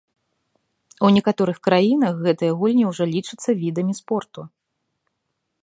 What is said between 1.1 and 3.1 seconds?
некаторых краінах гэтыя гульні ўжо